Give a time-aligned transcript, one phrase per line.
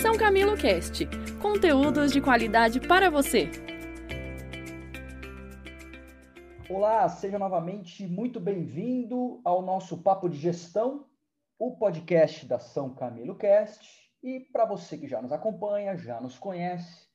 [0.00, 1.06] São Camilo Cast
[1.42, 3.50] conteúdos de qualidade para você.
[6.70, 11.06] Olá, seja novamente muito bem-vindo ao nosso Papo de Gestão,
[11.58, 13.86] o podcast da São Camilo Cast.
[14.22, 17.06] E para você que já nos acompanha, já nos conhece,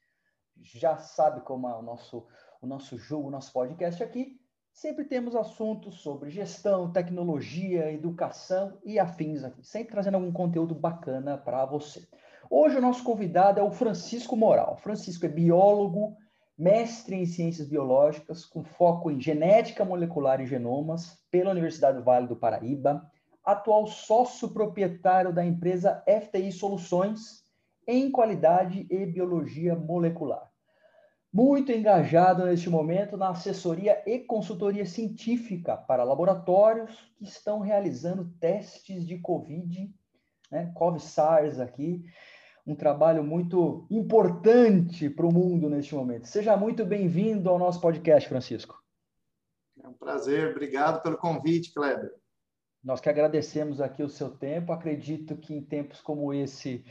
[0.62, 2.28] já sabe como é o nosso,
[2.62, 4.40] o nosso jogo, o nosso podcast aqui,
[4.72, 11.36] sempre temos assuntos sobre gestão, tecnologia, educação e afins aqui, sempre trazendo algum conteúdo bacana
[11.36, 12.08] para você.
[12.50, 14.78] Hoje o nosso convidado é o Francisco Moral.
[14.78, 16.16] Francisco é biólogo,
[16.58, 22.28] mestre em ciências biológicas, com foco em genética molecular e genomas, pela Universidade do Vale
[22.28, 23.10] do Paraíba,
[23.44, 27.44] atual sócio proprietário da empresa FTI Soluções
[27.88, 30.52] em qualidade e biologia molecular.
[31.34, 39.06] Muito engajado neste momento na assessoria e consultoria científica para laboratórios que estão realizando testes
[39.06, 39.94] de Covid,
[40.50, 42.06] né, COVID-SARS aqui,
[42.66, 46.28] um trabalho muito importante para o mundo neste momento.
[46.28, 48.82] Seja muito bem-vindo ao nosso podcast, Francisco.
[49.84, 52.12] É um prazer, obrigado pelo convite, Kleber.
[52.84, 54.72] Nós que agradecemos aqui o seu tempo.
[54.72, 56.84] Acredito que em tempos como esse,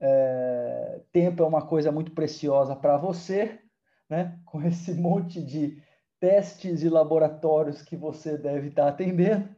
[0.00, 3.60] é, tempo é uma coisa muito preciosa para você,
[4.08, 4.40] né?
[4.46, 5.82] Com esse monte de
[6.18, 9.48] testes e laboratórios que você deve estar atendendo,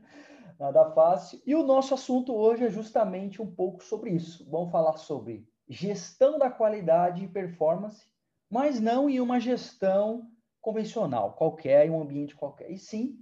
[0.58, 1.40] nada fácil.
[1.46, 4.48] E o nosso assunto hoje é justamente um pouco sobre isso.
[4.50, 8.06] Vamos falar sobre gestão da qualidade e performance,
[8.48, 13.18] mas não em uma gestão convencional, qualquer, em um ambiente qualquer, e sim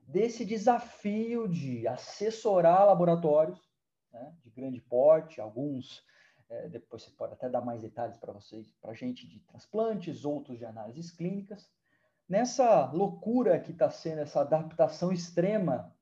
[0.00, 3.60] desse desafio de assessorar laboratórios
[4.12, 6.02] né, de grande porte, alguns,
[6.48, 10.24] é, depois você pode até dar mais detalhes para vocês, para a gente de transplantes,
[10.24, 11.70] outros de análises clínicas,
[12.28, 15.94] nessa loucura que está sendo essa adaptação extrema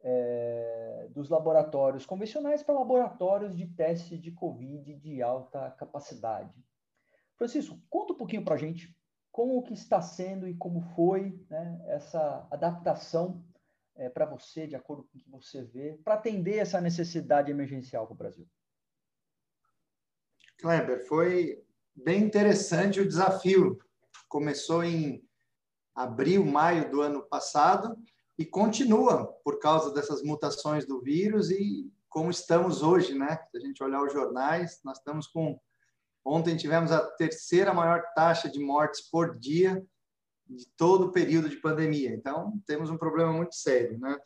[0.00, 6.54] é, dos laboratórios convencionais para laboratórios de teste de Covid de alta capacidade.
[7.36, 8.96] Francisco, conta um pouquinho para a gente
[9.30, 13.44] como que está sendo e como foi né, essa adaptação
[13.94, 18.06] é, para você, de acordo com o que você vê, para atender essa necessidade emergencial
[18.06, 18.48] para o Brasil.
[20.58, 21.64] Kleber, foi
[21.94, 23.78] bem interessante o desafio.
[24.28, 25.24] Começou em
[25.94, 27.96] abril, maio do ano passado
[28.38, 33.38] e continua por causa dessas mutações do vírus e como estamos hoje, né?
[33.50, 35.58] Se a gente olhar os jornais, nós estamos com
[36.24, 39.84] ontem tivemos a terceira maior taxa de mortes por dia
[40.46, 42.14] de todo o período de pandemia.
[42.14, 44.16] Então temos um problema muito sério, né?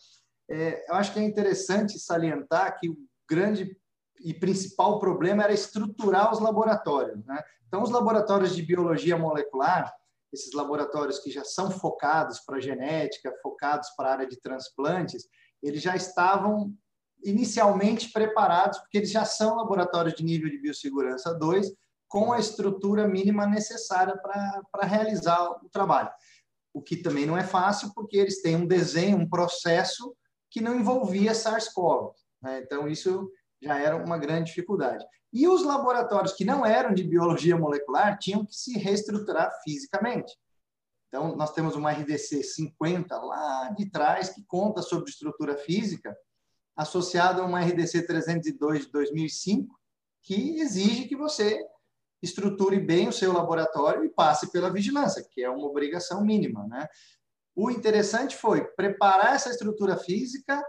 [0.49, 2.97] É, eu acho que é interessante salientar que o
[3.29, 3.77] grande
[4.21, 7.43] e principal problema era estruturar os laboratórios, né?
[7.67, 9.93] Então os laboratórios de biologia molecular
[10.32, 15.28] esses laboratórios que já são focados para genética, focados para a área de transplantes,
[15.62, 16.75] eles já estavam
[17.25, 21.72] inicialmente preparados, porque eles já são laboratórios de nível de biossegurança 2,
[22.09, 26.10] com a estrutura mínima necessária para realizar o trabalho.
[26.75, 30.14] O que também não é fácil, porque eles têm um desenho, um processo
[30.50, 32.12] que não envolvia SARS-CoV.
[32.43, 32.60] Né?
[32.60, 33.31] Então, isso
[33.62, 35.05] já era uma grande dificuldade.
[35.33, 40.37] E os laboratórios que não eram de biologia molecular tinham que se reestruturar fisicamente.
[41.09, 46.17] Então, nós temos uma RDC 50 lá de trás que conta sobre estrutura física,
[46.77, 49.79] associada a uma RDC 302 de 2005,
[50.23, 51.62] que exige que você
[52.23, 56.67] estruture bem o seu laboratório e passe pela vigilância, que é uma obrigação mínima.
[56.67, 56.87] Né?
[57.55, 60.62] O interessante foi preparar essa estrutura física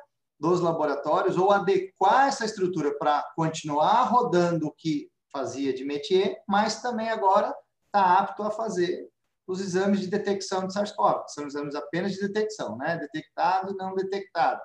[0.43, 6.81] dos laboratórios ou adequar essa estrutura para continuar rodando o que fazia de métier, mas
[6.81, 7.55] também agora
[7.85, 9.07] está apto a fazer
[9.47, 12.97] os exames de detecção de SARS-CoV, são exames apenas de detecção, né?
[12.97, 14.59] detectado não detectado,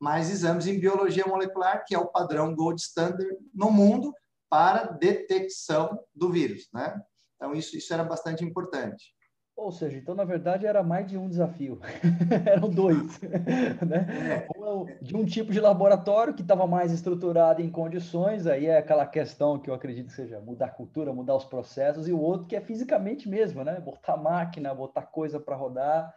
[0.00, 4.12] mas exames em biologia molecular, que é o padrão gold standard no mundo
[4.48, 6.68] para detecção do vírus.
[6.74, 7.00] Né?
[7.36, 9.14] Então, isso, isso era bastante importante.
[9.60, 11.78] Ou seja, então, na verdade, era mais de um desafio.
[12.50, 13.20] Eram dois.
[13.86, 14.46] né?
[14.48, 15.04] É.
[15.04, 19.58] De um tipo de laboratório que estava mais estruturado em condições, aí é aquela questão
[19.58, 22.56] que eu acredito que seja mudar a cultura, mudar os processos, e o outro que
[22.56, 23.78] é fisicamente mesmo, né?
[23.80, 26.14] Botar máquina, botar coisa para rodar,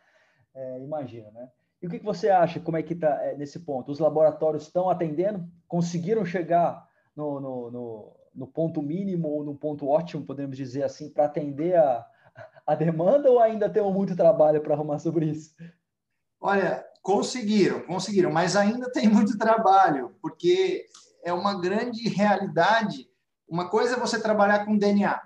[0.55, 1.49] é, imagina, né?
[1.81, 3.91] E o que, que você acha, como é que está é, nesse ponto?
[3.91, 5.45] Os laboratórios estão atendendo?
[5.67, 11.09] Conseguiram chegar no, no, no, no ponto mínimo ou no ponto ótimo, podemos dizer assim,
[11.09, 12.07] para atender a
[12.65, 15.55] a demanda ou ainda temos muito trabalho para arrumar sobre isso?
[16.39, 20.85] Olha, conseguiram, conseguiram, mas ainda tem muito trabalho, porque
[21.23, 23.09] é uma grande realidade.
[23.47, 25.21] Uma coisa é você trabalhar com DNA,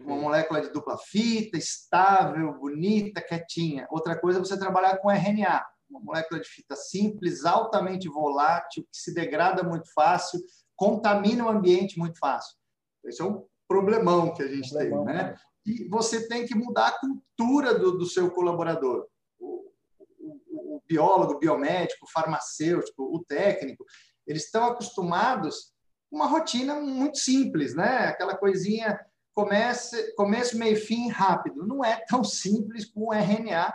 [0.00, 3.86] uma molécula de dupla fita, estável, bonita, quietinha.
[3.90, 8.98] Outra coisa é você trabalhar com RNA, uma molécula de fita simples, altamente volátil, que
[8.98, 10.40] se degrada muito fácil,
[10.74, 12.56] contamina o ambiente muito fácil.
[13.04, 15.36] Esse é um problemão que a gente problemão, tem, né?
[15.66, 15.72] Né?
[15.72, 19.06] E você tem que mudar a cultura do, do seu colaborador.
[19.38, 19.70] O,
[20.18, 23.84] o, o biólogo, o biomédico, o farmacêutico, o técnico,
[24.26, 25.72] eles estão acostumados
[26.10, 28.08] com uma rotina muito simples, né?
[28.08, 28.98] Aquela coisinha
[29.34, 31.66] comece, começo, meio, fim, rápido.
[31.66, 33.72] Não é tão simples com o RNA,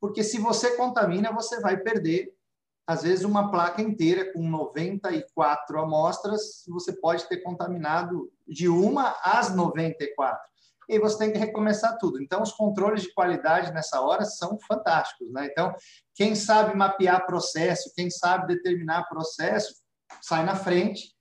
[0.00, 2.36] porque se você contamina, você vai perder
[2.86, 9.54] às vezes uma placa inteira com 94 amostras, você pode ter contaminado de uma às
[9.54, 10.38] 94.
[10.88, 12.22] E você tem que recomeçar tudo.
[12.22, 15.32] Então, os controles de qualidade nessa hora são fantásticos.
[15.32, 15.46] Né?
[15.46, 15.74] Então,
[16.14, 19.74] quem sabe mapear processo, quem sabe determinar processo,
[20.22, 21.14] sai na frente.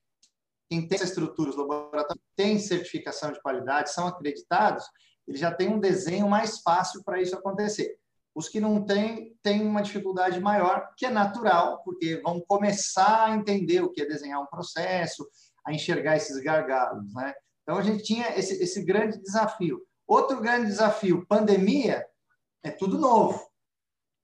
[0.69, 4.85] Quem tem essa estrutura, os laboratórios tem certificação de qualidade, são acreditados,
[5.27, 7.97] ele já tem um desenho mais fácil para isso acontecer.
[8.33, 13.35] Os que não têm, têm uma dificuldade maior, que é natural, porque vão começar a
[13.35, 15.25] entender o que é desenhar um processo,
[15.65, 17.13] a enxergar esses gargalos.
[17.13, 17.33] Né?
[17.65, 19.81] Então, a gente tinha esse, esse grande desafio.
[20.07, 22.06] Outro grande desafio, pandemia,
[22.63, 23.44] é tudo novo.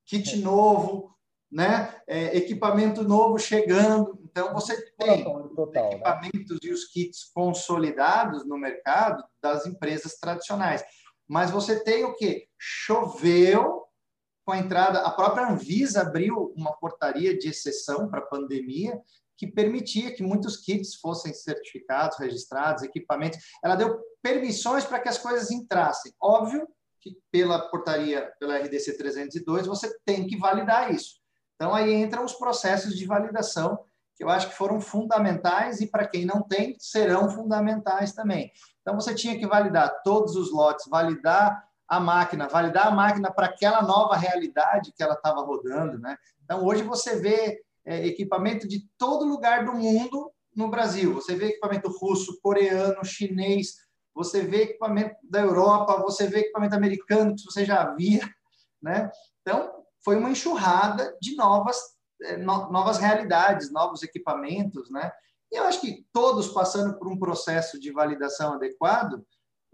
[0.05, 0.37] Kit é.
[0.37, 1.17] novo,
[1.51, 1.99] né?
[2.07, 4.21] É, equipamento novo chegando.
[4.23, 5.23] Então, você tem
[5.55, 5.95] Total, né?
[5.95, 6.59] equipamentos né?
[6.69, 10.83] e os kits consolidados no mercado das empresas tradicionais.
[11.27, 12.47] Mas você tem o quê?
[12.59, 13.81] Choveu
[14.45, 18.99] com a entrada, a própria Anvisa abriu uma portaria de exceção para a pandemia
[19.41, 23.39] que permitia que muitos kits fossem certificados, registrados, equipamentos.
[23.63, 26.13] Ela deu permissões para que as coisas entrassem.
[26.21, 26.67] Óbvio
[26.99, 31.15] que pela portaria, pela RDC 302, você tem que validar isso.
[31.55, 33.83] Então aí entram os processos de validação
[34.15, 38.51] que eu acho que foram fundamentais e para quem não tem serão fundamentais também.
[38.81, 43.47] Então você tinha que validar todos os lotes, validar a máquina, validar a máquina para
[43.47, 45.97] aquela nova realidade que ela estava rodando.
[45.97, 46.15] Né?
[46.43, 51.13] Então, hoje você vê é, equipamento de todo lugar do mundo no Brasil.
[51.13, 53.75] Você vê equipamento russo, coreano, chinês,
[54.13, 58.21] você vê equipamento da Europa, você vê equipamento americano que você já via.
[58.83, 59.11] Né?
[59.41, 59.71] Então,
[60.03, 61.77] foi uma enxurrada de novas,
[62.23, 64.89] é, no, novas realidades, novos equipamentos.
[64.89, 65.11] Né?
[65.51, 69.23] E eu acho que todos passando por um processo de validação adequado,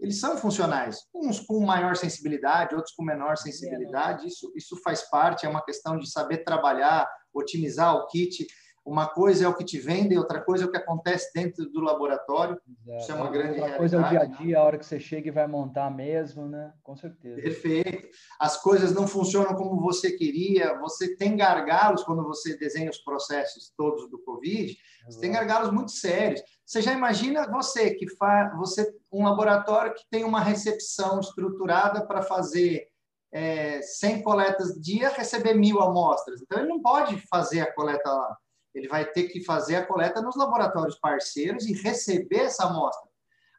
[0.00, 4.28] eles são funcionais, uns com maior sensibilidade, outros com menor sensibilidade.
[4.28, 8.46] Isso, isso faz parte, é uma questão de saber trabalhar, otimizar o kit.
[8.88, 11.80] Uma coisa é o que te vende, outra coisa é o que acontece dentro do
[11.80, 12.58] laboratório.
[12.86, 13.02] Exato.
[13.02, 14.98] Isso é uma grande outra coisa é o dia a dia, a hora que você
[14.98, 16.72] chega e vai montar mesmo, né?
[16.82, 17.40] Com certeza.
[17.40, 18.08] Perfeito.
[18.40, 23.72] As coisas não funcionam como você queria, você tem gargalos quando você desenha os processos
[23.76, 25.12] todos do Covid, Exato.
[25.12, 26.42] você tem gargalos muito sérios.
[26.64, 32.22] Você já imagina você que faz, você um laboratório que tem uma recepção estruturada para
[32.22, 32.88] fazer
[33.32, 36.40] é, 100 coletas dia, receber mil amostras.
[36.40, 38.36] Então, ele não pode fazer a coleta lá.
[38.78, 43.08] Ele vai ter que fazer a coleta nos laboratórios parceiros e receber essa amostra.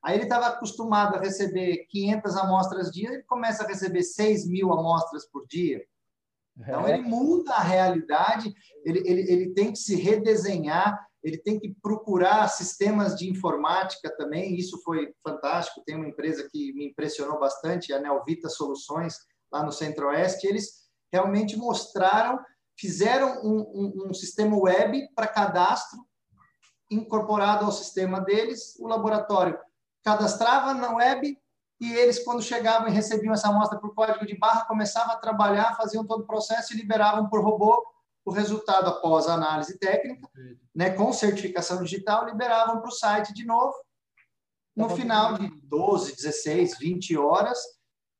[0.03, 4.71] Aí ele estava acostumado a receber 500 amostras dia, ele começa a receber 6 mil
[4.71, 5.83] amostras por dia.
[6.57, 11.73] Então, ele muda a realidade, ele, ele, ele tem que se redesenhar, ele tem que
[11.81, 15.83] procurar sistemas de informática também, isso foi fantástico.
[15.85, 19.15] Tem uma empresa que me impressionou bastante, a Nelvita Soluções,
[19.51, 22.39] lá no Centro-Oeste, eles realmente mostraram,
[22.79, 25.99] fizeram um, um, um sistema web para cadastro
[26.89, 28.75] incorporado ao sistema deles.
[28.79, 29.59] O laboratório
[30.01, 31.37] cadastrava na web
[31.81, 35.75] e eles, quando chegavam e recebiam essa amostra por código de barra, começavam a trabalhar,
[35.75, 37.85] faziam todo o processo e liberavam por robô
[38.25, 40.29] o resultado após a análise técnica,
[40.75, 43.73] né, com certificação digital, liberavam para o site de novo.
[44.75, 47.57] No tá final de 12, 16, 20 horas,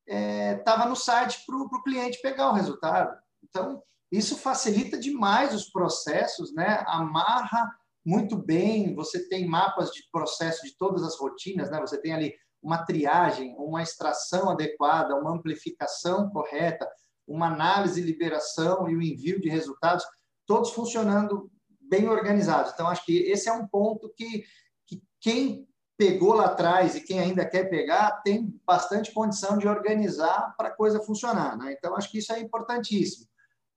[0.07, 3.15] estava é, no site para o cliente pegar o resultado.
[3.43, 6.83] Então, isso facilita demais os processos, né?
[6.87, 7.69] amarra
[8.05, 11.79] muito bem, você tem mapas de processo de todas as rotinas, né?
[11.79, 16.89] você tem ali uma triagem, uma extração adequada, uma amplificação correta,
[17.27, 20.03] uma análise, liberação e o envio de resultados,
[20.45, 21.49] todos funcionando
[21.79, 22.73] bem organizados.
[22.73, 24.43] Então, acho que esse é um ponto que,
[24.87, 30.55] que quem pegou lá atrás e quem ainda quer pegar tem bastante condição de organizar
[30.57, 31.57] para a coisa funcionar.
[31.57, 31.75] Né?
[31.77, 33.27] Então, acho que isso é importantíssimo.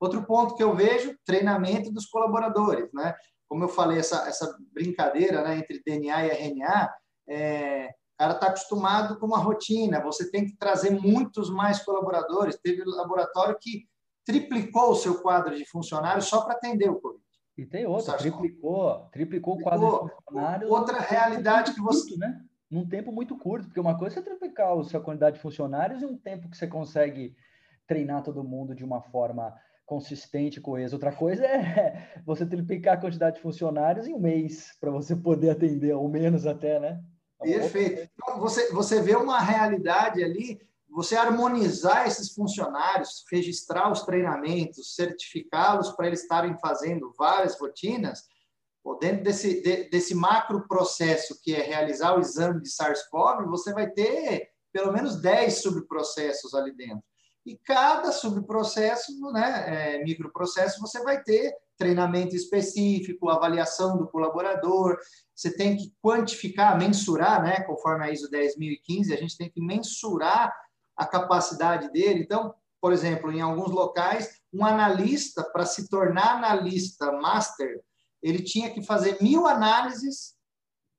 [0.02, 2.92] Outro ponto que eu vejo, treinamento dos colaboradores.
[2.92, 3.14] Né?
[3.48, 6.94] Como eu falei, essa, essa brincadeira né, entre DNA e RNA,
[7.28, 12.58] é, o cara está acostumado com uma rotina, você tem que trazer muitos mais colaboradores.
[12.60, 13.84] Teve um laboratório que
[14.26, 17.22] triplicou o seu quadro de funcionários só para atender o Covid.
[17.56, 20.68] E tem outra, triplicou, triplicou o quadro de funcionários.
[20.68, 22.08] Outra realidade que você.
[22.08, 22.40] Curto, né?
[22.68, 26.06] Num tempo muito curto, porque uma coisa é triplicar a sua quantidade de funcionários em
[26.06, 27.36] um tempo que você consegue
[27.86, 29.54] treinar todo mundo de uma forma
[29.92, 30.96] consistente, coesa.
[30.96, 35.50] Outra coisa é você triplicar a quantidade de funcionários em um mês para você poder
[35.50, 36.98] atender, ou menos até, né?
[37.42, 38.10] É Perfeito.
[38.14, 40.58] Então, você, você vê uma realidade ali,
[40.88, 48.22] você harmonizar esses funcionários, registrar os treinamentos, certificá-los para eles estarem fazendo várias rotinas,
[48.98, 53.90] dentro desse, de, desse macro processo que é realizar o exame de SARS-CoV, você vai
[53.90, 57.04] ter pelo menos 10 subprocessos ali dentro.
[57.44, 64.96] E cada subprocesso, né, é, microprocesso, você vai ter treinamento específico, avaliação do colaborador,
[65.34, 70.54] você tem que quantificar, mensurar, né, conforme a ISO 10015, a gente tem que mensurar
[70.96, 72.20] a capacidade dele.
[72.20, 77.82] Então, por exemplo, em alguns locais, um analista, para se tornar analista master,
[78.22, 80.34] ele tinha que fazer mil análises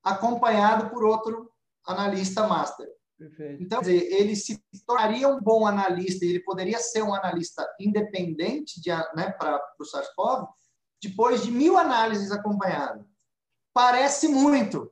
[0.04, 1.50] acompanhado por outro
[1.86, 2.88] analista master.
[3.24, 3.64] Perfeito.
[3.64, 8.82] Então, dizer, ele se tornaria um bom analista, ele poderia ser um analista independente
[9.16, 10.48] né, para o SARS-CoV,
[11.02, 13.06] depois de mil análises acompanhadas.
[13.74, 14.92] Parece muito,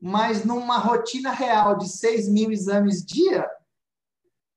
[0.00, 3.46] mas numa rotina real de 6 mil exames dia,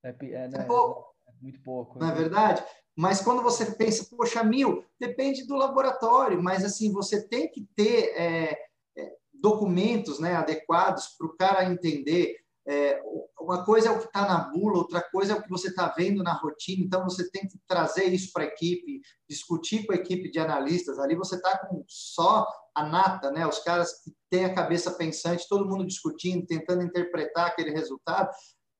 [0.02, 1.14] é, é, né, é pouco.
[1.28, 2.00] É muito pouco.
[2.00, 2.64] Não é verdade?
[2.96, 8.14] Mas quando você pensa, poxa, mil, depende do laboratório, mas assim, você tem que ter
[8.16, 8.58] é,
[8.98, 13.00] é documentos né, adequados para o cara entender é,
[13.39, 15.88] uma coisa é o que está na bula, outra coisa é o que você está
[15.95, 16.84] vendo na rotina.
[16.84, 20.98] Então, você tem que trazer isso para a equipe, discutir com a equipe de analistas.
[20.98, 23.45] Ali você está com só a nata, né?
[23.45, 28.29] os caras que têm a cabeça pensante, todo mundo discutindo, tentando interpretar aquele resultado.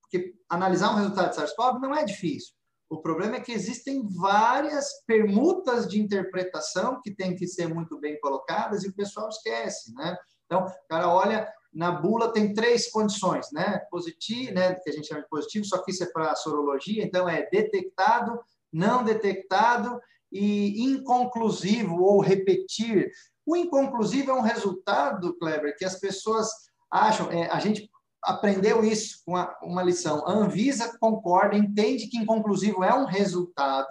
[0.02, 2.54] Porque analisar um resultado de SARS-CoV não é difícil.
[2.90, 8.20] O problema é que existem várias permutas de interpretação que têm que ser muito bem
[8.20, 9.94] colocadas e o pessoal esquece.
[9.94, 10.16] Né?
[10.46, 13.80] Então, o cara olha na bula tem três condições, né?
[13.92, 14.76] Positivo, né?
[14.76, 18.40] Que a gente chama de positivo, só que isso é para sorologia, então é detectado,
[18.72, 20.00] não detectado
[20.32, 23.12] e inconclusivo ou repetir.
[23.46, 26.50] O inconclusivo é um resultado, Kleber, que as pessoas
[26.90, 27.30] acham.
[27.30, 27.92] É, a gente
[28.24, 30.26] aprendeu isso com uma, uma lição.
[30.26, 33.88] A Anvisa concorda, entende que inconclusivo é um resultado,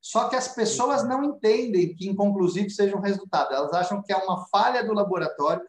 [0.00, 3.52] só que as pessoas não entendem que inconclusivo seja um resultado.
[3.52, 5.62] Elas acham que é uma falha do laboratório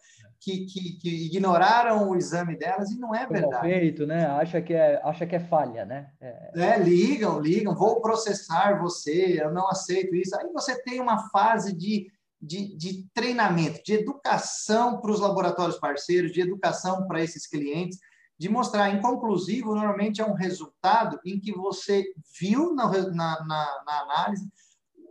[0.47, 3.67] que, que, que, ignoraram o exame delas e não é verdade.
[3.67, 4.25] Feito, né?
[4.27, 6.09] Acha que é, acha que é falha, né?
[6.21, 6.51] É...
[6.55, 6.79] é...
[6.79, 10.33] ligam, ligam, vou processar você, eu não aceito isso.
[10.37, 12.09] Aí você tem uma fase de,
[12.41, 17.99] de, de treinamento, de educação para os laboratórios parceiros, de educação para esses clientes,
[18.39, 22.05] de mostrar inconclusivo, normalmente é um resultado em que você
[22.39, 24.47] viu na, na, na, na análise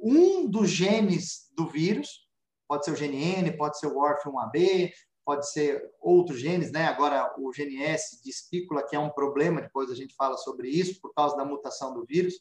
[0.00, 2.26] um dos genes do vírus,
[2.68, 4.92] pode ser o GNN, pode ser o ORF1AB,
[5.26, 6.86] pode ser outros genes, né?
[6.86, 11.00] Agora o GNS de espícula, que é um problema, depois a gente fala sobre isso,
[11.00, 12.34] por causa da mutação do vírus.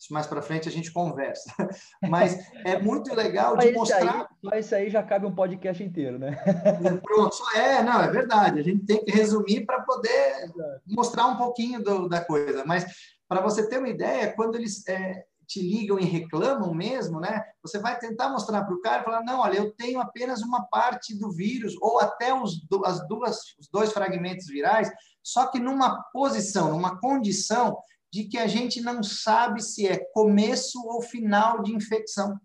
[0.00, 1.52] Isso mais para frente a gente conversa.
[2.08, 4.28] Mas é muito legal de mostrar.
[4.40, 6.36] Mas isso aí já cabe um podcast inteiro, né?
[7.02, 8.60] Pronto, é, não, é verdade.
[8.60, 10.52] A gente tem que resumir para poder
[10.86, 12.64] mostrar um pouquinho do, da coisa.
[12.64, 12.86] Mas
[13.28, 17.42] para você ter uma ideia, quando eles é, te ligam e reclamam mesmo, né?
[17.62, 20.64] Você vai tentar mostrar para o cara e falar: não, olha, eu tenho apenas uma
[20.66, 24.90] parte do vírus, ou até os, as duas, os dois fragmentos virais,
[25.22, 27.78] só que numa posição, numa condição
[28.12, 32.38] de que a gente não sabe se é começo ou final de infecção.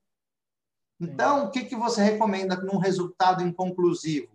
[0.99, 4.33] Então, o que, que você recomenda num resultado inconclusivo?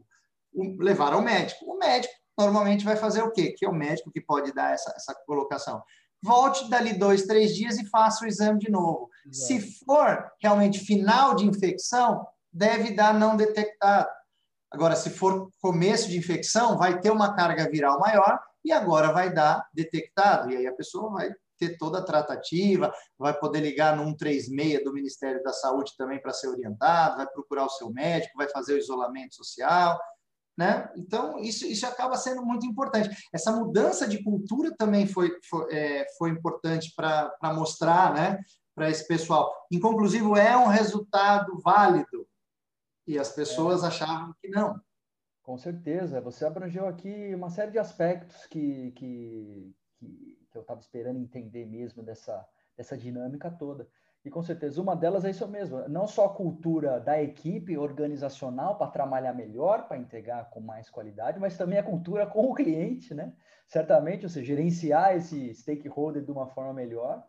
[0.79, 1.65] levar ao médico.
[1.67, 3.55] O médico normalmente vai fazer o quê?
[3.57, 5.83] Que é o médico que pode dar essa, essa colocação
[6.23, 9.09] volte dali dois, três dias e faça o exame de novo.
[9.27, 9.47] Exato.
[9.47, 14.09] Se for realmente final de infecção, deve dar não detectado.
[14.71, 19.33] Agora, se for começo de infecção, vai ter uma carga viral maior e agora vai
[19.33, 20.51] dar detectado.
[20.51, 24.93] E aí a pessoa vai ter toda a tratativa, vai poder ligar no 136 do
[24.93, 28.79] Ministério da Saúde também para ser orientado, vai procurar o seu médico, vai fazer o
[28.79, 29.99] isolamento social.
[30.59, 30.91] Né?
[30.97, 33.17] Então, isso, isso acaba sendo muito importante.
[33.33, 38.41] Essa mudança de cultura também foi, foi, é, foi importante para mostrar né,
[38.75, 39.55] para esse pessoal.
[39.71, 42.27] Inconclusivo é um resultado válido.
[43.07, 43.87] E as pessoas é.
[43.87, 44.81] achavam que não.
[45.45, 46.21] Com certeza.
[46.21, 51.67] Você abrangeu aqui uma série de aspectos que, que, que, que eu estava esperando entender
[51.67, 52.45] mesmo dessa,
[52.77, 53.89] dessa dinâmica toda.
[54.25, 58.77] E com certeza uma delas é isso mesmo, não só a cultura da equipe organizacional
[58.77, 63.15] para trabalhar melhor, para entregar com mais qualidade, mas também a cultura com o cliente,
[63.15, 63.33] né?
[63.67, 67.25] Certamente, ou seja, gerenciar esse stakeholder de uma forma melhor.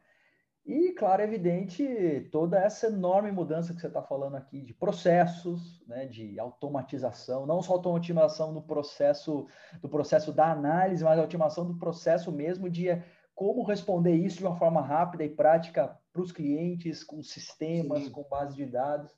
[0.66, 5.84] E, claro, é evidente toda essa enorme mudança que você está falando aqui de processos,
[5.88, 9.48] né, de automatização, não só automatização no processo
[9.82, 12.88] do processo da análise, mas a automação do processo mesmo de
[13.34, 18.12] como responder isso de uma forma rápida e prática para os clientes, com sistemas, Sim.
[18.12, 19.16] com base de dados.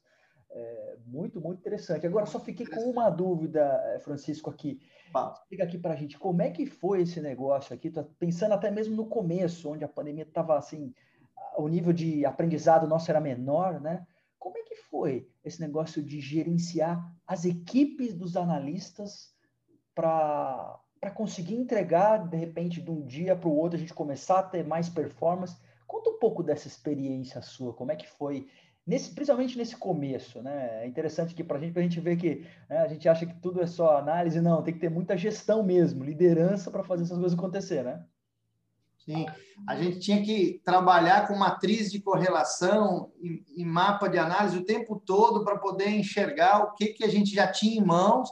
[0.52, 2.06] É, muito, muito interessante.
[2.06, 4.82] Agora, só fiquei com uma dúvida, eh, Francisco, aqui.
[5.34, 7.90] Explica aqui para a gente, como é que foi esse negócio aqui?
[7.90, 10.94] Tô pensando até mesmo no começo, onde a pandemia estava assim,
[11.58, 14.06] o nível de aprendizado nosso era menor, né?
[14.38, 19.34] Como é que foi esse negócio de gerenciar as equipes dos analistas
[19.96, 20.80] para
[21.16, 24.66] conseguir entregar, de repente, de um dia para o outro, a gente começar a ter
[24.66, 25.58] mais performance?
[25.92, 28.48] Conta um pouco dessa experiência sua, como é que foi,
[28.88, 30.86] nesse, principalmente nesse começo, né?
[30.86, 33.62] É interessante que para gente, a gente ver que né, a gente acha que tudo
[33.62, 37.38] é só análise, não, tem que ter muita gestão mesmo, liderança para fazer essas coisas
[37.38, 38.06] acontecer, né?
[39.00, 39.26] Sim,
[39.68, 44.64] a gente tinha que trabalhar com matriz de correlação e, e mapa de análise o
[44.64, 48.32] tempo todo para poder enxergar o que, que a gente já tinha em mãos,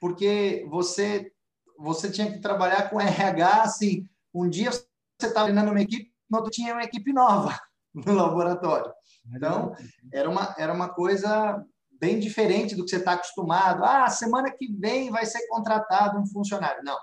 [0.00, 1.30] porque você
[1.78, 4.84] você tinha que trabalhar com RH assim, um dia você
[5.20, 7.58] estava treinando uma equipe, no outro tinha uma equipe nova
[7.94, 8.92] no laboratório.
[9.34, 9.74] Então,
[10.12, 11.64] era uma, era uma coisa
[12.00, 13.84] bem diferente do que você está acostumado.
[13.84, 16.82] Ah, semana que vem vai ser contratado um funcionário.
[16.84, 16.96] Não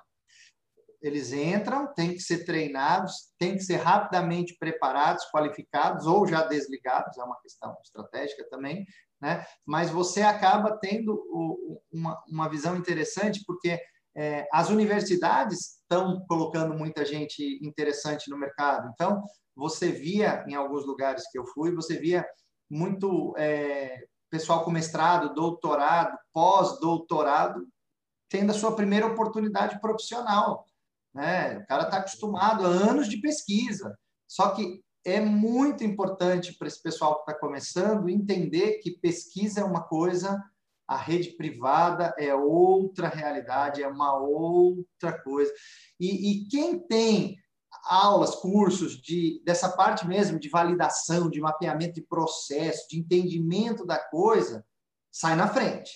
[1.06, 7.16] eles entram, têm que ser treinados, têm que ser rapidamente preparados, qualificados ou já desligados,
[7.20, 8.84] é uma questão estratégica também,
[9.22, 9.46] né?
[9.64, 11.16] Mas você acaba tendo
[11.92, 13.80] uma, uma visão interessante, porque
[14.16, 18.90] é, as universidades estão colocando muita gente interessante no mercado.
[18.94, 19.24] Então,
[19.56, 22.26] você via, em alguns lugares que eu fui, você via
[22.70, 27.68] muito é, pessoal com mestrado, doutorado, pós-doutorado,
[28.30, 30.66] tendo a sua primeira oportunidade profissional.
[31.14, 31.60] Né?
[31.60, 33.98] O cara está acostumado a anos de pesquisa.
[34.28, 39.64] Só que é muito importante para esse pessoal que está começando entender que pesquisa é
[39.64, 40.44] uma coisa,
[40.88, 45.52] a rede privada é outra realidade, é uma outra coisa.
[46.00, 47.38] E, e quem tem
[47.86, 53.98] aulas, cursos de, dessa parte mesmo de validação, de mapeamento de processo, de entendimento da
[53.98, 54.66] coisa,
[55.12, 55.92] sai na frente.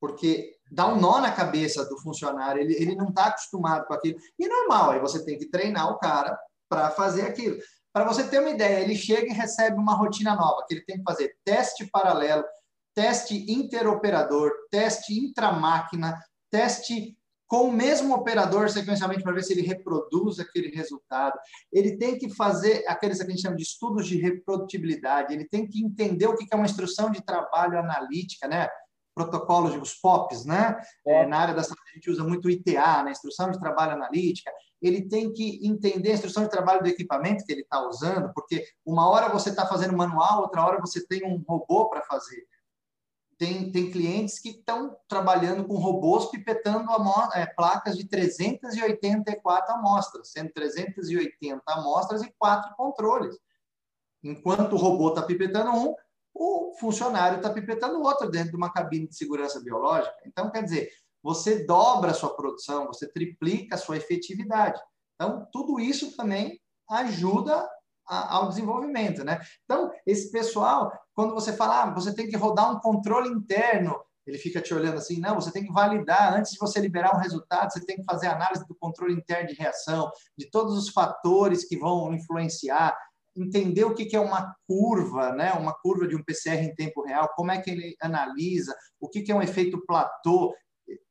[0.00, 4.18] Porque dá um nó na cabeça do funcionário, ele, ele não está acostumado com aquilo.
[4.38, 6.38] E normal, aí você tem que treinar o cara
[6.68, 7.58] para fazer aquilo.
[7.92, 10.98] Para você ter uma ideia, ele chega e recebe uma rotina nova, que ele tem
[10.98, 12.44] que fazer teste paralelo,
[12.96, 16.18] teste interoperador, teste intramáquina,
[16.50, 17.14] teste
[17.46, 21.38] com o mesmo operador sequencialmente para ver se ele reproduz aquele resultado.
[21.70, 25.68] Ele tem que fazer aqueles que a gente chama de estudos de reprodutibilidade, ele tem
[25.68, 28.66] que entender o que é uma instrução de trabalho analítica, né?
[29.14, 30.76] protocolos, os POPs, né?
[31.06, 33.10] É, na área da saúde a gente usa muito ITA, na né?
[33.12, 34.52] instrução de trabalho analítica.
[34.82, 38.62] Ele tem que entender a instrução de trabalho do equipamento que ele está usando, porque
[38.84, 42.46] uma hora você está fazendo manual, outra hora você tem um robô para fazer.
[43.38, 46.90] Tem, tem clientes que estão trabalhando com robôs pipetando
[47.34, 53.36] é, placas de 384 amostras, sendo 380 amostras e quatro controles.
[54.24, 55.94] Enquanto o robô está pipetando um,
[56.34, 60.14] o funcionário está pipetando outro dentro de uma cabine de segurança biológica.
[60.26, 60.90] Então, quer dizer,
[61.22, 64.80] você dobra a sua produção, você triplica a sua efetividade.
[65.14, 67.68] Então, tudo isso também ajuda
[68.06, 69.40] a, ao desenvolvimento, né?
[69.64, 74.36] Então, esse pessoal, quando você fala, ah, você tem que rodar um controle interno, ele
[74.36, 77.72] fica te olhando assim, não, você tem que validar, antes de você liberar um resultado,
[77.72, 81.78] você tem que fazer análise do controle interno de reação, de todos os fatores que
[81.78, 82.94] vão influenciar,
[83.34, 85.52] entender o que é uma curva, né?
[85.54, 89.30] uma curva de um PCR em tempo real, como é que ele analisa, o que
[89.32, 90.54] é um efeito platô.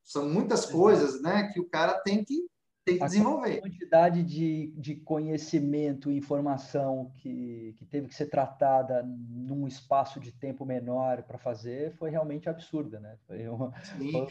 [0.04, 2.46] São muitas coisas né, que o cara tem que,
[2.86, 3.58] tem que a desenvolver.
[3.58, 10.20] A quantidade de, de conhecimento e informação que, que teve que ser tratada num espaço
[10.20, 13.00] de tempo menor para fazer foi realmente absurda.
[13.00, 13.18] Né?
[13.26, 14.12] Foi uma, Sim.
[14.12, 14.28] Foi...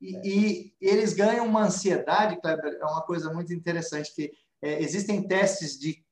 [0.00, 4.32] E, e, eles ganham uma ansiedade, Kleber, é uma coisa muito interessante, que
[4.62, 6.02] é, existem testes de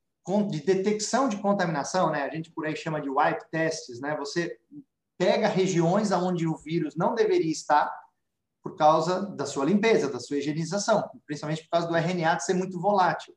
[0.50, 2.22] de detecção de contaminação, né?
[2.22, 4.14] A gente por aí chama de wipe tests, né?
[4.18, 4.58] Você
[5.16, 7.90] pega regiões onde o vírus não deveria estar
[8.68, 12.78] por causa da sua limpeza, da sua higienização, principalmente por causa do RNA ser muito
[12.80, 13.34] volátil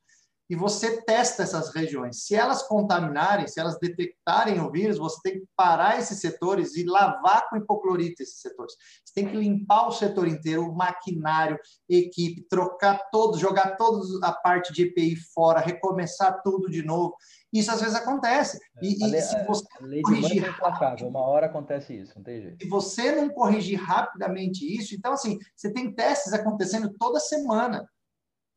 [0.52, 2.26] e você testa essas regiões.
[2.26, 6.84] Se elas contaminarem, se elas detectarem o vírus, você tem que parar esses setores e
[6.84, 8.74] lavar com hipoclorito esses setores.
[9.06, 14.34] Você tem que limpar o setor inteiro, o maquinário, equipe, trocar todos, jogar toda a
[14.34, 17.16] parte de EPI fora, recomeçar tudo de novo.
[17.54, 18.60] Isso às vezes acontece.
[18.82, 19.66] E, e se você
[20.04, 22.62] corrigir rápido, uma hora acontece isso, não tem jeito.
[22.62, 27.88] Se você não corrigir rapidamente isso, então assim, você tem testes acontecendo toda semana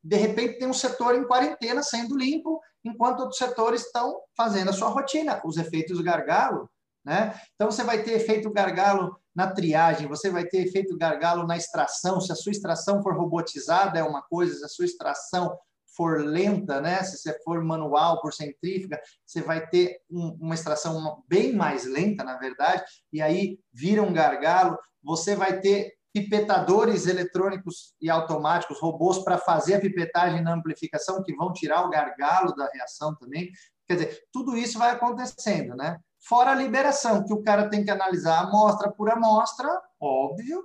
[0.04, 4.72] de repente tem um setor em quarentena sendo limpo, enquanto outros setores estão fazendo a
[4.74, 6.68] sua rotina, os efeitos gargalo,
[7.02, 7.34] né?
[7.54, 12.20] Então você vai ter efeito gargalo na triagem, você vai ter efeito gargalo na extração,
[12.20, 15.58] se a sua extração for robotizada é uma coisa, se a sua extração
[15.96, 17.02] for lenta, né?
[17.02, 22.22] Se você for manual por centrífuga, você vai ter um, uma extração bem mais lenta,
[22.22, 24.78] na verdade, e aí vira um gargalo.
[25.02, 31.34] Você vai ter pipetadores eletrônicos e automáticos, robôs para fazer a pipetagem na amplificação, que
[31.34, 33.50] vão tirar o gargalo da reação também.
[33.88, 35.98] Quer dizer, tudo isso vai acontecendo, né?
[36.20, 39.68] Fora a liberação, que o cara tem que analisar amostra por amostra,
[40.00, 40.62] óbvio,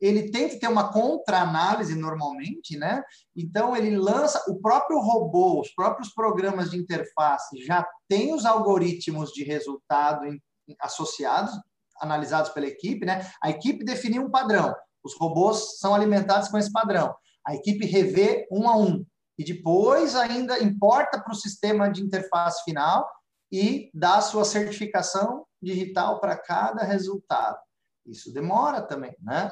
[0.00, 3.02] ele tem que ter uma contra-análise normalmente, né?
[3.36, 9.30] Então ele lança o próprio robô, os próprios programas de interface já têm os algoritmos
[9.30, 10.26] de resultado
[10.80, 11.52] associados,
[12.00, 13.30] analisados pela equipe, né?
[13.42, 17.14] A equipe definiu um padrão, os robôs são alimentados com esse padrão.
[17.46, 19.04] A equipe revê um a um
[19.38, 23.08] e depois ainda importa para o sistema de interface final
[23.50, 27.58] e dá sua certificação digital para cada resultado.
[28.06, 29.50] Isso demora também, né?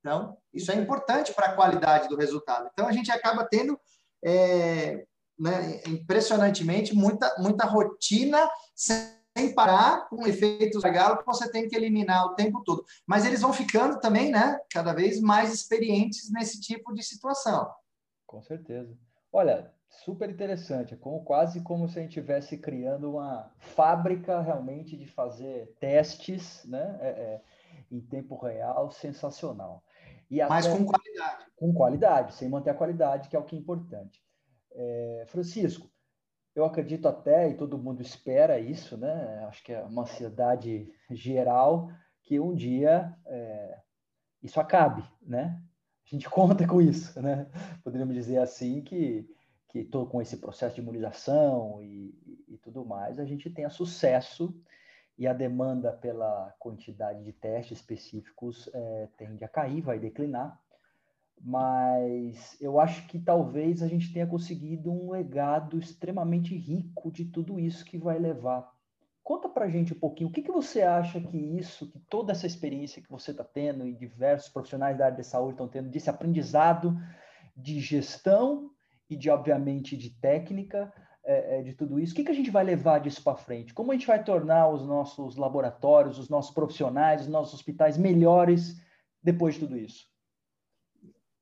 [0.00, 2.68] Então, isso é importante para a qualidade do resultado.
[2.72, 3.78] Então, a gente acaba tendo,
[4.24, 5.04] é,
[5.38, 9.21] né, impressionantemente, muita, muita rotina sem
[9.54, 12.84] parar, com efeitos legais que você tem que eliminar o tempo todo.
[13.06, 17.70] Mas eles vão ficando também, né, cada vez mais experientes nesse tipo de situação.
[18.26, 18.96] Com certeza.
[19.32, 20.94] Olha, super interessante.
[20.94, 26.64] É como, quase como se a gente estivesse criando uma fábrica realmente de fazer testes,
[26.64, 26.98] né?
[27.00, 27.40] É, é,
[27.90, 29.82] em tempo real, sensacional.
[30.30, 31.46] E Mas com qualidade.
[31.56, 34.22] Com qualidade, sem manter a qualidade, que é o que é importante.
[34.74, 35.90] É, Francisco,
[36.54, 39.44] eu acredito até, e todo mundo espera isso, né?
[39.48, 41.90] Acho que é uma ansiedade geral,
[42.22, 43.78] que um dia é,
[44.42, 45.60] isso acabe, né?
[46.06, 47.46] A gente conta com isso, né?
[47.82, 49.28] Poderíamos dizer assim que
[49.72, 53.70] que tô com esse processo de imunização e, e, e tudo mais, a gente tenha
[53.70, 54.54] sucesso
[55.16, 60.60] e a demanda pela quantidade de testes específicos é, tende a cair, vai declinar.
[61.40, 67.58] Mas eu acho que talvez a gente tenha conseguido um legado extremamente rico de tudo
[67.58, 68.70] isso que vai levar.
[69.24, 72.46] Conta para gente um pouquinho, o que, que você acha que isso, que toda essa
[72.46, 76.10] experiência que você está tendo e diversos profissionais da área de saúde estão tendo, desse
[76.10, 76.96] aprendizado
[77.56, 78.70] de gestão
[79.08, 80.92] e de, obviamente, de técnica,
[81.24, 83.72] é, é, de tudo isso, o que, que a gente vai levar disso para frente?
[83.72, 88.82] Como a gente vai tornar os nossos laboratórios, os nossos profissionais, os nossos hospitais melhores
[89.22, 90.11] depois de tudo isso?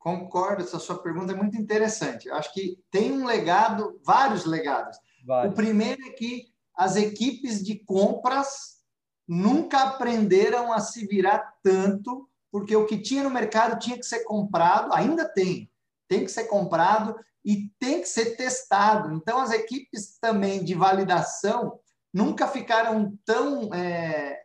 [0.01, 2.27] Concordo, essa sua pergunta é muito interessante.
[2.27, 4.97] Eu acho que tem um legado, vários legados.
[5.27, 5.53] Vários.
[5.53, 8.81] O primeiro é que as equipes de compras
[9.29, 14.21] nunca aprenderam a se virar tanto, porque o que tinha no mercado tinha que ser
[14.21, 15.71] comprado, ainda tem,
[16.09, 19.13] tem que ser comprado e tem que ser testado.
[19.13, 21.79] Então, as equipes também de validação
[22.13, 24.41] nunca ficaram tão é,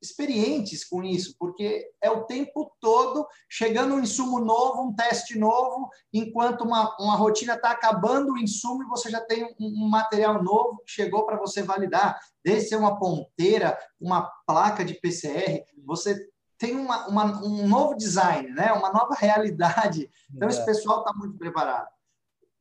[0.00, 5.88] experientes com isso, porque é o tempo todo chegando um insumo novo, um teste novo,
[6.12, 10.42] enquanto uma, uma rotina está acabando o insumo e você já tem um, um material
[10.42, 12.18] novo que chegou para você validar.
[12.44, 16.18] Desde ser uma ponteira, uma placa de PCR, você
[16.56, 18.72] tem uma, uma, um novo design, né?
[18.72, 20.10] uma nova realidade.
[20.34, 20.50] Então, é.
[20.50, 21.88] esse pessoal está muito preparado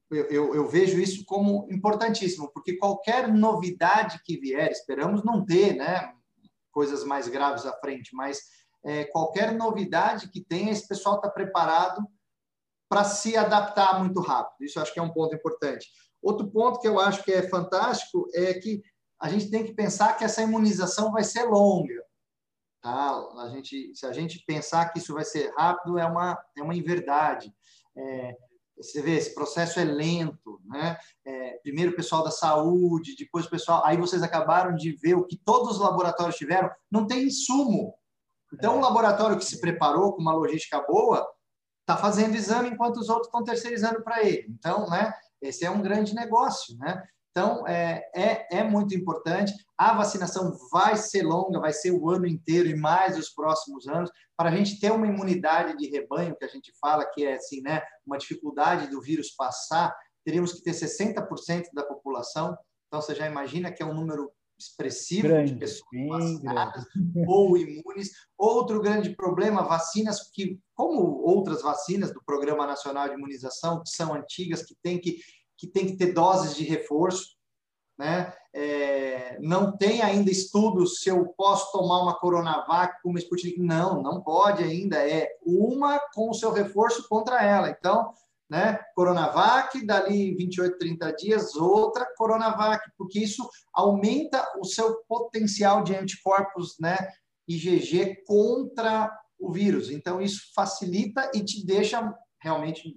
[0.10, 6.14] eu, eu, vejo isso como importantíssimo, porque qualquer novidade que vier, esperamos não ter né,
[6.78, 8.40] coisas mais graves à frente, mas
[8.86, 12.08] é, qualquer novidade que tenha, esse pessoal está preparado
[12.88, 14.64] para se adaptar muito rápido.
[14.64, 15.88] Isso acho que é um ponto importante.
[16.22, 18.84] Outro ponto que eu acho que é fantástico é que
[19.20, 22.00] a gente tem que pensar que essa imunização vai ser longa.
[22.80, 23.28] Tá?
[23.40, 26.76] A gente, se a gente pensar que isso vai ser rápido, é uma, é uma
[26.76, 27.52] inverdade.
[27.98, 28.38] É,
[28.78, 30.98] você vê, esse processo é lento, né?
[31.26, 33.84] É, primeiro o pessoal da saúde, depois o pessoal.
[33.86, 37.96] Aí vocês acabaram de ver o que todos os laboratórios tiveram, não tem insumo.
[38.54, 38.82] Então, o é.
[38.82, 41.28] laboratório que se preparou com uma logística boa
[41.82, 44.48] está fazendo exame enquanto os outros estão terceirizando para ele.
[44.50, 45.14] Então, né?
[45.42, 47.04] Esse é um grande negócio, né?
[47.38, 49.54] Então, é, é, é muito importante.
[49.78, 54.10] A vacinação vai ser longa, vai ser o ano inteiro e mais os próximos anos,
[54.36, 57.62] para a gente ter uma imunidade de rebanho, que a gente fala que é assim,
[57.62, 59.96] né, uma dificuldade do vírus passar,
[60.26, 62.58] teríamos que ter 60% da população.
[62.88, 66.86] Então, você já imagina que é um número expressivo grande, de pessoas vacinadas
[67.28, 68.14] ou imunes.
[68.36, 74.16] Outro grande problema, vacinas que, como outras vacinas do Programa Nacional de Imunização, que são
[74.16, 75.20] antigas, que tem que
[75.58, 77.36] que tem que ter doses de reforço,
[77.98, 78.32] né?
[78.54, 83.60] É, não tem ainda estudos se eu posso tomar uma Coronavac com uma Sputnik.
[83.60, 84.98] Não, não pode ainda.
[84.98, 87.70] É uma com o seu reforço contra ela.
[87.70, 88.14] Então,
[88.50, 88.80] né?
[88.96, 96.78] Coronavac, dali 28, 30 dias, outra Coronavac, porque isso aumenta o seu potencial de anticorpos,
[96.80, 96.98] né?
[97.48, 99.90] IgG contra o vírus.
[99.92, 102.94] Então, isso facilita e te deixa realmente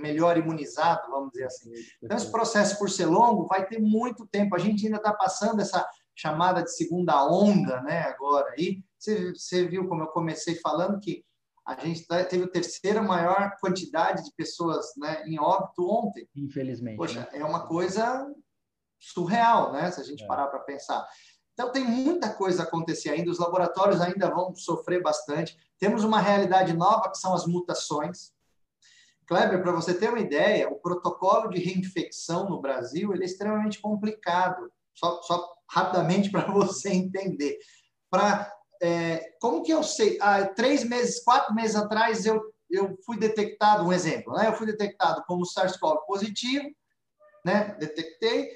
[0.00, 1.70] melhor imunizado, vamos dizer assim.
[2.02, 4.54] Então, esse processo, por ser longo, vai ter muito tempo.
[4.54, 8.52] A gente ainda está passando essa chamada de segunda onda, né, agora.
[8.58, 8.82] aí.
[8.98, 11.24] Você, você viu como eu comecei falando que
[11.66, 16.28] a gente tá, teve a terceira maior quantidade de pessoas né, em óbito ontem.
[16.34, 16.96] Infelizmente.
[16.96, 17.28] Poxa, né?
[17.32, 18.28] é uma coisa
[18.98, 19.90] surreal, né?
[19.90, 20.26] Se a gente é.
[20.26, 21.06] parar para pensar.
[21.52, 25.56] Então, tem muita coisa a acontecer ainda, os laboratórios ainda vão sofrer bastante.
[25.78, 28.32] Temos uma realidade nova, que são as mutações.
[29.30, 34.72] Kleber, para você ter uma ideia, o protocolo de reinfecção no Brasil é extremamente complicado.
[34.92, 37.56] Só, só rapidamente para você entender.
[38.10, 40.18] Para é, como que eu sei?
[40.20, 44.48] Há três meses, quatro meses atrás, eu, eu fui detectado, um exemplo, né?
[44.48, 46.68] Eu fui detectado como SARS-CoV positivo,
[47.44, 47.76] né?
[47.78, 48.50] Detectei,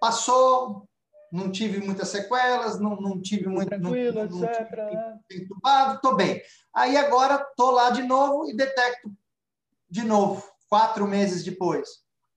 [0.00, 0.88] passou,
[1.30, 3.68] não tive muitas sequelas, não, não tive muito.
[3.68, 4.66] Tranquilo, não, etc.
[4.66, 5.20] Tive né?
[5.30, 6.40] entubado, estou bem.
[6.74, 9.12] Aí agora estou lá de novo e detecto
[9.90, 11.88] de novo, quatro meses depois.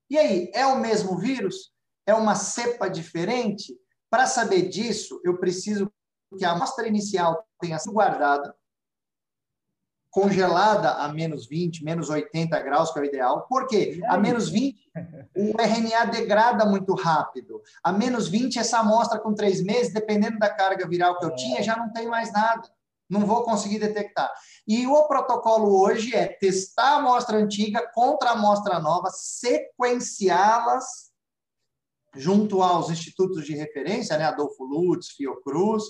[0.09, 1.71] E aí, é o mesmo vírus?
[2.05, 3.73] É uma cepa diferente?
[4.09, 5.91] Para saber disso, eu preciso
[6.37, 8.55] que a amostra inicial tenha sido guardada,
[10.09, 13.47] congelada a menos 20, menos 80 graus, que é o ideal.
[13.47, 13.99] Por quê?
[14.05, 14.91] A menos 20,
[15.35, 17.61] o RNA degrada muito rápido.
[17.83, 21.63] A menos 20, essa amostra com três meses, dependendo da carga viral que eu tinha,
[21.63, 22.69] já não tem mais nada.
[23.13, 24.31] Não vou conseguir detectar.
[24.67, 31.11] E o protocolo hoje é testar a amostra antiga contra a amostra nova, sequenciá-las
[32.15, 35.83] junto aos institutos de referência, né, Adolfo Lutz, Fiocruz,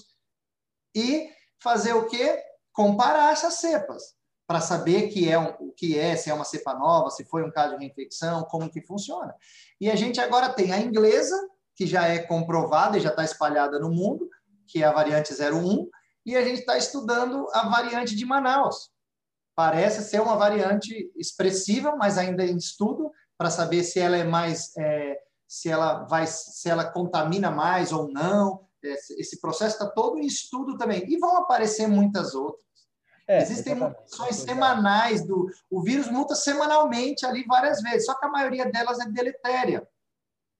[0.95, 2.41] e fazer o quê?
[2.73, 6.73] comparar essas cepas para saber que é um, o que é, se é uma cepa
[6.73, 9.33] nova, se foi um caso de reinfecção, como que funciona.
[9.79, 11.39] E a gente agora tem a inglesa,
[11.75, 14.29] que já é comprovada e já está espalhada no mundo,
[14.67, 15.89] que é a variante 01,
[16.25, 18.91] e a gente está estudando a variante de Manaus.
[19.55, 24.75] Parece ser uma variante expressiva, mas ainda em estudo, para saber se ela é mais,
[24.77, 30.25] é, se ela vai, se ela contamina mais ou não, esse processo está todo em
[30.25, 31.05] estudo também.
[31.07, 32.63] E vão aparecer muitas outras.
[33.27, 35.47] É, Existem mutações semanais do.
[35.69, 39.87] O vírus muta semanalmente ali várias vezes, só que a maioria delas é deletéria.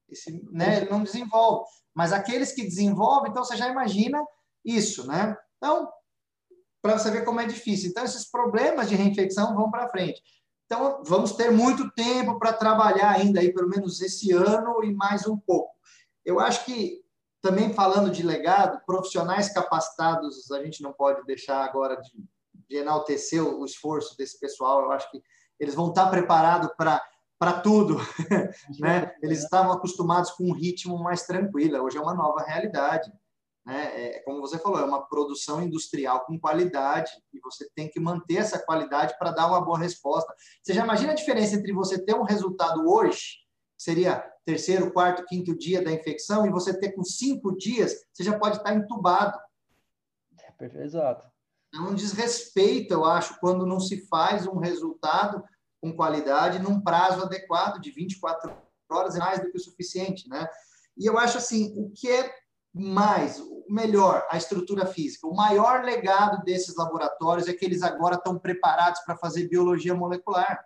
[0.09, 1.69] Esse, né, ele não desenvolve.
[1.93, 4.23] Mas aqueles que desenvolvem, então você já imagina
[4.63, 5.35] isso, né?
[5.63, 5.89] Então,
[6.81, 7.89] para você ver como é difícil.
[7.89, 10.21] Então, esses problemas de reinfecção vão para frente.
[10.65, 15.25] Então, vamos ter muito tempo para trabalhar ainda aí, pelo menos esse ano e mais
[15.25, 15.73] um pouco.
[16.25, 17.01] Eu acho que
[17.41, 22.11] também falando de legado, profissionais capacitados, a gente não pode deixar agora de,
[22.67, 24.81] de enaltecer o esforço desse pessoal.
[24.81, 25.23] Eu acho que
[25.57, 27.01] eles vão estar preparados para
[27.39, 27.97] para tudo,
[28.79, 29.13] né?
[29.21, 31.83] Eles estavam acostumados com um ritmo mais tranquilo.
[31.83, 33.11] Hoje é uma nova realidade,
[33.65, 34.17] né?
[34.17, 38.37] É, como você falou, é uma produção industrial com qualidade e você tem que manter
[38.37, 40.33] essa qualidade para dar uma boa resposta.
[40.61, 43.43] Você já imagina a diferença entre você ter um resultado hoje
[43.83, 48.37] seria terceiro, quarto, quinto dia da infecção, e você ter com cinco dias, você já
[48.37, 49.37] pode estar entubado.
[50.59, 51.27] É, exato.
[51.73, 55.43] É um desrespeito, eu acho, quando não se faz um resultado
[55.81, 58.55] com qualidade num prazo adequado de 24
[58.89, 60.47] horas, é mais do que o suficiente, né?
[60.95, 62.31] E eu acho assim, o que é
[62.73, 65.27] mais, melhor, a estrutura física.
[65.27, 70.63] O maior legado desses laboratórios é que eles agora estão preparados para fazer biologia molecular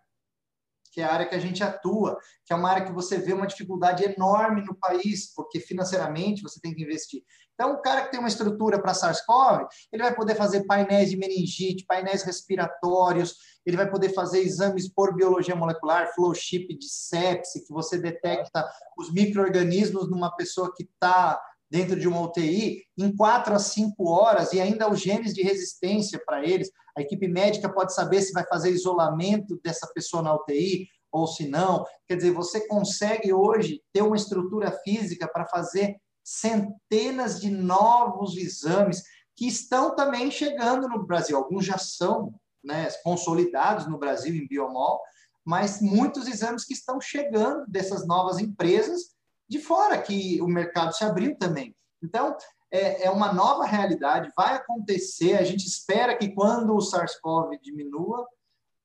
[0.98, 3.32] que é a área que a gente atua, que é uma área que você vê
[3.32, 7.22] uma dificuldade enorme no país, porque financeiramente você tem que investir.
[7.54, 11.17] Então, o cara que tem uma estrutura para SARS-CoV, ele vai poder fazer painéis de
[11.17, 17.63] meningite, painéis respiratórios, ele vai poder fazer exames por biologia molecular, flow chip de sepse,
[17.63, 18.67] que você detecta
[18.98, 24.53] os micro-organismos numa pessoa que está dentro de uma UTI em quatro a cinco horas
[24.53, 26.71] e ainda os genes de resistência para eles.
[26.97, 31.47] A equipe médica pode saber se vai fazer isolamento dessa pessoa na UTI ou se
[31.47, 31.86] não.
[32.08, 39.03] Quer dizer, você consegue hoje ter uma estrutura física para fazer centenas de novos exames
[39.36, 41.38] que estão também chegando no Brasil.
[41.38, 44.99] Alguns já são né, consolidados no Brasil em biomol,
[45.45, 49.15] mas muitos exames que estão chegando dessas novas empresas
[49.49, 51.75] de fora, que o mercado se abriu também.
[52.03, 52.36] Então,
[52.71, 55.36] é, é uma nova realidade, vai acontecer.
[55.36, 58.27] A gente espera que quando o SARS-CoV diminua,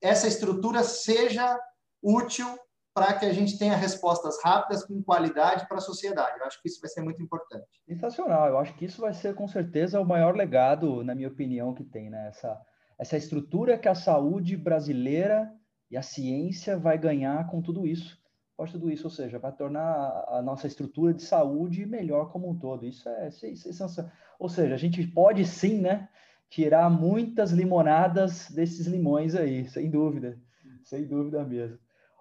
[0.01, 1.59] essa estrutura seja
[2.01, 2.47] útil
[2.93, 6.39] para que a gente tenha respostas rápidas com qualidade para a sociedade.
[6.39, 7.81] Eu acho que isso vai ser muito importante.
[7.87, 8.47] Sensacional.
[8.47, 11.83] Eu acho que isso vai ser com certeza o maior legado, na minha opinião, que
[11.83, 12.27] tem, né?
[12.27, 12.61] Essa,
[12.99, 15.51] essa estrutura que a saúde brasileira
[15.89, 18.22] e a ciência vai ganhar com tudo isso
[18.53, 22.57] após tudo isso, ou seja, vai tornar a nossa estrutura de saúde melhor como um
[22.57, 22.85] todo.
[22.85, 26.07] Isso é, é ou seja, a gente pode sim, né,
[26.49, 30.39] tirar muitas limonadas desses limões aí, sem dúvida.
[30.83, 31.79] sem dúvida mesmo.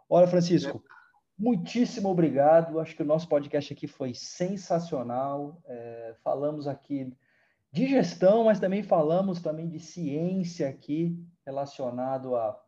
[0.09, 0.83] Olha, Francisco,
[1.39, 2.81] muitíssimo obrigado.
[2.81, 5.61] Acho que o nosso podcast aqui foi sensacional.
[5.67, 7.15] É, falamos aqui
[7.71, 12.59] de gestão, mas também falamos também de ciência aqui relacionado a,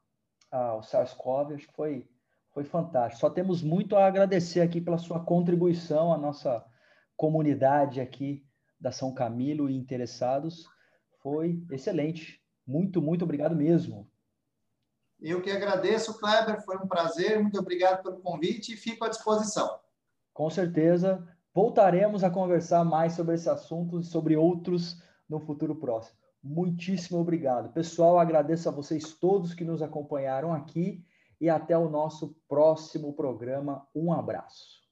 [0.50, 1.55] ao SARS-CoV.
[1.55, 2.09] Acho que foi,
[2.55, 3.21] foi fantástico.
[3.21, 6.64] Só temos muito a agradecer aqui pela sua contribuição à nossa
[7.17, 8.47] comunidade aqui
[8.81, 10.64] da São Camilo e interessados.
[11.21, 12.40] Foi excelente.
[12.64, 14.09] Muito, muito obrigado mesmo.
[15.21, 19.81] Eu que agradeço, Kleber, foi um prazer, muito obrigado pelo convite e fico à disposição.
[20.33, 26.19] Com certeza, voltaremos a conversar mais sobre esse assunto e sobre outros no futuro próximo.
[26.43, 27.73] Muitíssimo obrigado.
[27.73, 31.05] Pessoal, agradeço a vocês todos que nos acompanharam aqui
[31.44, 33.87] e até o nosso próximo programa.
[33.94, 34.83] Um abraço.